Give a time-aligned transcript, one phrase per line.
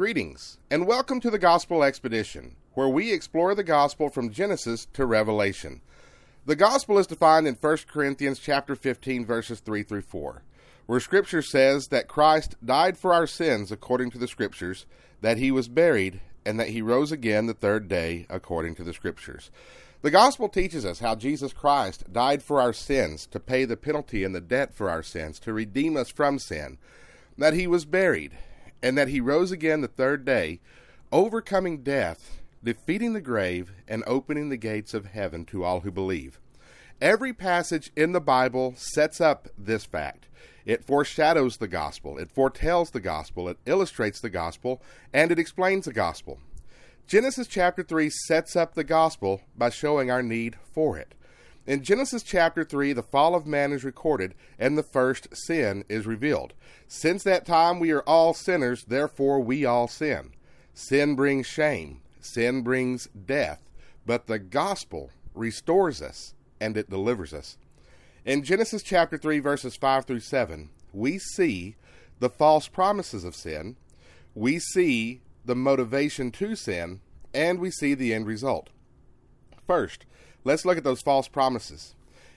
[0.00, 5.04] Greetings, and welcome to the Gospel Expedition, where we explore the gospel from Genesis to
[5.04, 5.82] Revelation.
[6.46, 10.42] The gospel is defined in 1 Corinthians chapter 15 verses 3 through 4,
[10.86, 14.86] where scripture says that Christ died for our sins according to the scriptures,
[15.20, 18.94] that he was buried, and that he rose again the third day according to the
[18.94, 19.50] scriptures.
[20.00, 24.24] The gospel teaches us how Jesus Christ died for our sins to pay the penalty
[24.24, 26.78] and the debt for our sins, to redeem us from sin,
[27.36, 28.32] that he was buried,
[28.82, 30.60] and that he rose again the third day,
[31.12, 36.38] overcoming death, defeating the grave, and opening the gates of heaven to all who believe.
[37.00, 40.28] Every passage in the Bible sets up this fact.
[40.66, 45.86] It foreshadows the gospel, it foretells the gospel, it illustrates the gospel, and it explains
[45.86, 46.38] the gospel.
[47.06, 51.14] Genesis chapter 3 sets up the gospel by showing our need for it.
[51.66, 56.06] In Genesis chapter 3, the fall of man is recorded and the first sin is
[56.06, 56.54] revealed.
[56.88, 60.30] Since that time, we are all sinners, therefore, we all sin.
[60.72, 63.62] Sin brings shame, sin brings death,
[64.06, 67.58] but the gospel restores us and it delivers us.
[68.24, 71.76] In Genesis chapter 3, verses 5 through 7, we see
[72.18, 73.76] the false promises of sin,
[74.34, 77.00] we see the motivation to sin,
[77.32, 78.70] and we see the end result.
[79.70, 80.04] First,
[80.42, 81.94] Let's look at those false promises.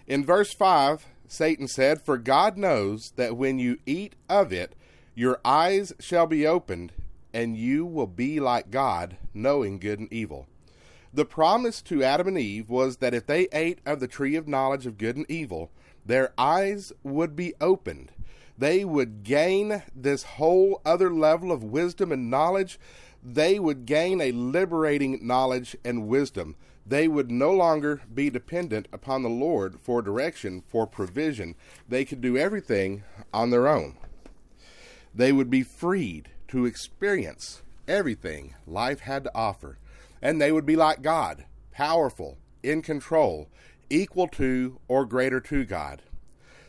[0.07, 4.75] In verse 5, Satan said, For God knows that when you eat of it,
[5.15, 6.91] your eyes shall be opened,
[7.33, 10.47] and you will be like God, knowing good and evil.
[11.13, 14.47] The promise to Adam and Eve was that if they ate of the tree of
[14.47, 15.71] knowledge of good and evil,
[16.05, 18.11] their eyes would be opened.
[18.57, 22.79] They would gain this whole other level of wisdom and knowledge.
[23.23, 29.23] They would gain a liberating knowledge and wisdom they would no longer be dependent upon
[29.23, 31.55] the Lord for direction, for provision.
[31.87, 33.03] They could do everything
[33.33, 33.97] on their own.
[35.15, 39.77] They would be freed to experience everything life had to offer.
[40.21, 43.49] And they would be like God, powerful, in control,
[43.89, 46.01] equal to or greater to God.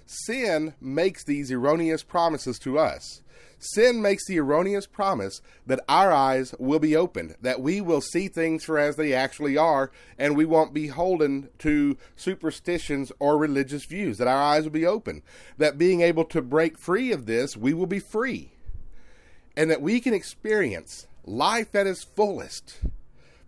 [0.06, 3.22] Sin makes these erroneous promises to us.
[3.59, 8.28] Sin makes the erroneous promise that our eyes will be opened, that we will see
[8.28, 13.87] things for as they actually are, and we won't be holden to superstitions or religious
[13.87, 15.22] views, that our eyes will be open,
[15.56, 18.53] that being able to break free of this, we will be free,
[19.56, 22.81] and that we can experience life at its fullest,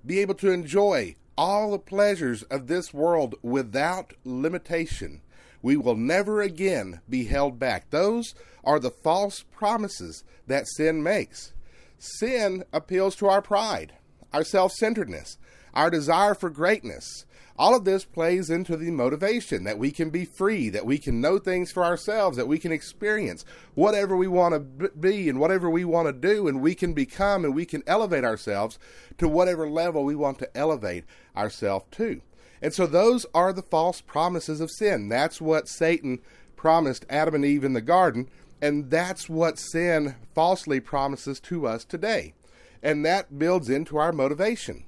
[0.04, 5.20] be able to enjoy all the pleasures of this world without limitation
[5.66, 7.90] we will never again be held back.
[7.90, 11.54] Those are the false promises that sin makes.
[11.98, 13.94] Sin appeals to our pride,
[14.32, 15.38] our self centeredness,
[15.74, 17.24] our desire for greatness.
[17.58, 21.20] All of this plays into the motivation that we can be free, that we can
[21.20, 23.44] know things for ourselves, that we can experience
[23.74, 27.44] whatever we want to be and whatever we want to do, and we can become
[27.44, 28.78] and we can elevate ourselves
[29.18, 31.02] to whatever level we want to elevate
[31.36, 32.22] ourselves to.
[32.62, 35.08] And so those are the false promises of sin.
[35.08, 36.20] That's what Satan
[36.56, 38.28] promised Adam and Eve in the garden,
[38.60, 42.34] and that's what sin falsely promises to us today.
[42.82, 44.84] And that builds into our motivation.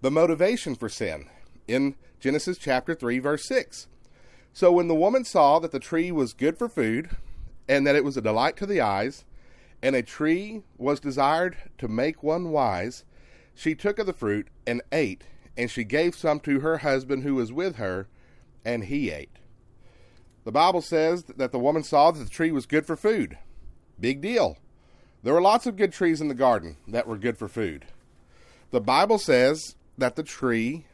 [0.00, 1.26] The motivation for sin
[1.68, 3.88] in Genesis chapter 3 verse 6.
[4.52, 7.10] So when the woman saw that the tree was good for food,
[7.68, 9.24] and that it was a delight to the eyes,
[9.82, 13.04] and a tree was desired to make one wise,
[13.54, 15.24] she took of the fruit and ate,
[15.56, 18.08] and she gave some to her husband who was with her,
[18.64, 19.36] and he ate.
[20.44, 23.38] The Bible says that the woman saw that the tree was good for food.
[24.00, 24.56] Big deal.
[25.22, 27.86] There were lots of good trees in the garden that were good for food.
[28.70, 30.86] The Bible says that the tree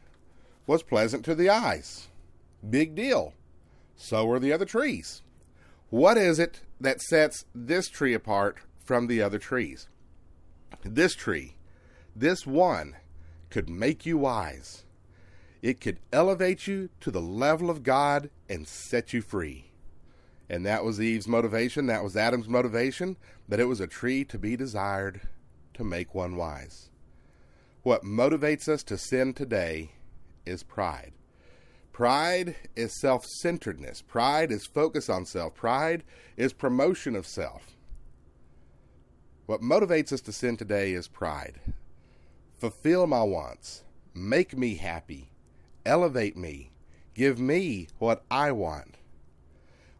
[0.67, 2.09] was pleasant to the eyes.
[2.67, 3.33] Big deal.
[3.95, 5.23] So were the other trees.
[5.89, 9.87] What is it that sets this tree apart from the other trees?
[10.83, 11.55] This tree,
[12.15, 12.95] this one,
[13.49, 14.83] could make you wise.
[15.61, 19.71] It could elevate you to the level of God and set you free.
[20.49, 21.87] And that was Eve's motivation.
[21.87, 23.17] That was Adam's motivation.
[23.47, 25.21] That it was a tree to be desired
[25.73, 26.89] to make one wise.
[27.83, 29.91] What motivates us to sin today
[30.45, 31.13] is pride.
[31.91, 34.01] Pride is self centeredness.
[34.01, 35.53] Pride is focus on self.
[35.53, 36.03] Pride
[36.37, 37.75] is promotion of self.
[39.45, 41.59] What motivates us to sin today is pride
[42.59, 43.83] fulfill my wants,
[44.13, 45.31] make me happy,
[45.85, 46.71] elevate me,
[47.13, 48.97] give me what I want.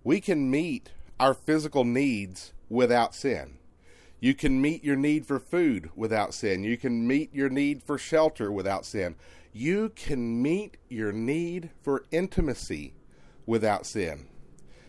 [0.04, 3.58] We can meet our physical needs without sin.
[4.20, 6.64] You can meet your need for food without sin.
[6.64, 9.16] You can meet your need for shelter without sin.
[9.54, 12.94] You can meet your need for intimacy
[13.46, 14.28] without sin.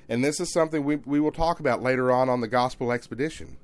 [0.08, 3.56] And this is something we, we will talk about later on on the gospel expedition.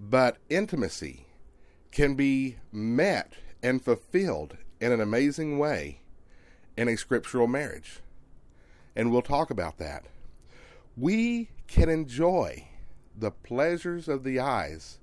[0.00, 1.26] But intimacy,
[1.96, 3.32] can be met
[3.62, 5.98] and fulfilled in an amazing way
[6.76, 8.00] in a scriptural marriage.
[8.94, 10.04] And we'll talk about that.
[10.94, 12.68] We can enjoy
[13.16, 14.98] the pleasures of the eyes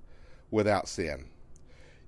[0.52, 1.30] without sin.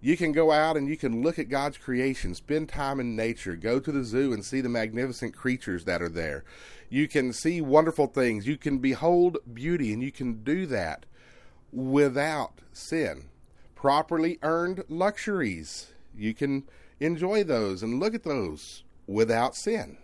[0.01, 3.55] You can go out and you can look at God's creation, spend time in nature,
[3.55, 6.43] go to the zoo and see the magnificent creatures that are there.
[6.89, 8.45] You can see wonderful things.
[8.45, 11.07] You can behold beauty, and you can do that
[11.73, 13.29] without sin.
[13.85, 15.93] Properly earned luxuries.
[16.17, 16.63] You can
[16.99, 19.99] enjoy those and look at those without sin.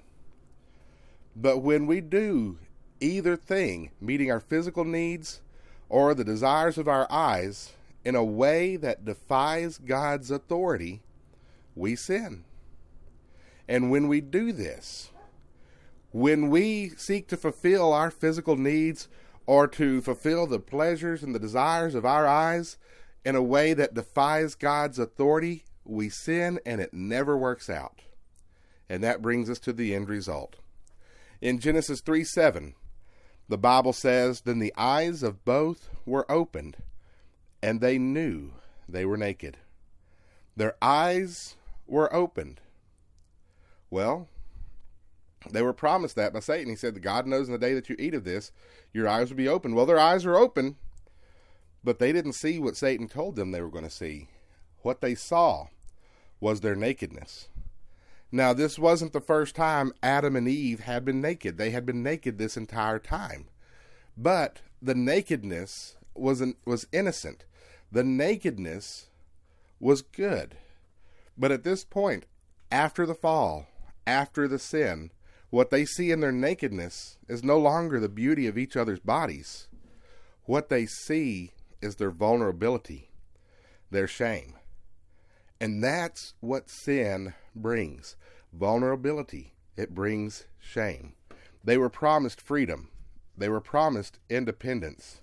[1.35, 2.59] But when we do
[2.99, 5.41] either thing, meeting our physical needs
[5.89, 7.73] or the desires of our eyes,
[8.05, 11.01] in a way that defies God's authority,
[11.75, 12.43] we sin.
[13.67, 15.09] And when we do this,
[16.11, 19.07] when we seek to fulfill our physical needs
[19.47, 22.77] or to fulfill the pleasures and the desires of our eyes
[23.23, 28.01] in a way that defies God's authority, we sin and it never works out.
[28.89, 30.57] And that brings us to the end result.
[31.39, 32.75] In Genesis 3 7,
[33.47, 36.77] the Bible says, Then the eyes of both were opened,
[37.61, 38.51] and they knew
[38.87, 39.57] they were naked.
[40.55, 41.55] Their eyes
[41.87, 42.61] were opened.
[43.89, 44.27] Well,
[45.49, 46.69] they were promised that by Satan.
[46.69, 48.51] He said, God knows in the day that you eat of this,
[48.93, 49.73] your eyes will be open.
[49.73, 50.77] Well, their eyes are open,
[51.83, 54.27] but they didn't see what Satan told them they were going to see.
[54.81, 55.67] What they saw
[56.39, 57.47] was their nakedness.
[58.31, 61.57] Now, this wasn't the first time Adam and Eve had been naked.
[61.57, 63.47] They had been naked this entire time.
[64.17, 67.45] But the nakedness was, an, was innocent.
[67.91, 69.07] The nakedness
[69.79, 70.55] was good.
[71.37, 72.25] But at this point,
[72.71, 73.67] after the fall,
[74.07, 75.11] after the sin,
[75.49, 79.67] what they see in their nakedness is no longer the beauty of each other's bodies.
[80.45, 81.51] What they see
[81.81, 83.09] is their vulnerability,
[83.89, 84.55] their shame.
[85.59, 88.15] And that's what sin brings
[88.53, 89.53] vulnerability.
[89.77, 91.13] It brings shame.
[91.63, 92.89] They were promised freedom,
[93.37, 95.21] they were promised independence.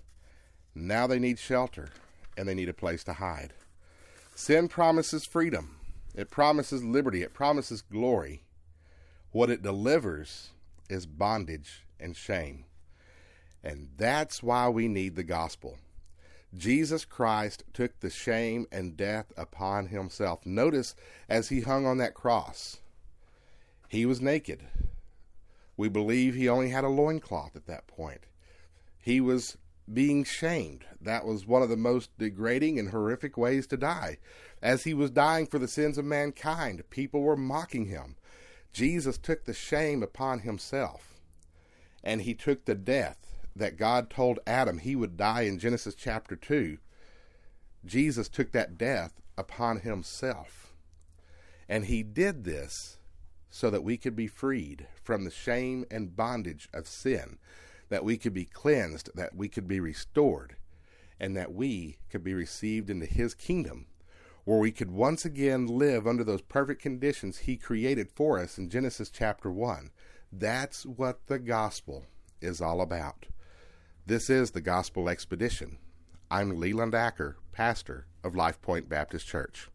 [0.75, 1.89] Now they need shelter
[2.37, 3.53] and they need a place to hide.
[4.35, 5.75] Sin promises freedom,
[6.15, 8.43] it promises liberty, it promises glory.
[9.31, 10.49] What it delivers
[10.89, 12.65] is bondage and shame.
[13.63, 15.77] And that's why we need the gospel.
[16.57, 20.45] Jesus Christ took the shame and death upon himself.
[20.45, 20.95] Notice
[21.27, 22.77] as he hung on that cross,
[23.87, 24.65] he was naked.
[25.77, 28.25] We believe he only had a loincloth at that point.
[28.99, 29.57] He was
[29.91, 30.85] being shamed.
[31.01, 34.17] That was one of the most degrading and horrific ways to die.
[34.61, 38.15] As he was dying for the sins of mankind, people were mocking him.
[38.73, 41.15] Jesus took the shame upon himself,
[42.03, 46.35] and he took the death that God told Adam he would die in Genesis chapter
[46.35, 46.77] 2.
[47.85, 50.73] Jesus took that death upon himself.
[51.67, 52.97] And he did this
[53.49, 57.37] so that we could be freed from the shame and bondage of sin,
[57.89, 60.55] that we could be cleansed, that we could be restored,
[61.19, 63.87] and that we could be received into his kingdom
[64.49, 68.67] where we could once again live under those perfect conditions He created for us in
[68.67, 69.91] Genesis chapter 1.
[70.31, 72.05] That's what the gospel
[72.41, 73.27] is all about.
[74.09, 75.77] This is the Gospel Expedition.
[76.31, 79.69] I'm Leland Acker, pastor of Life Point Baptist Church.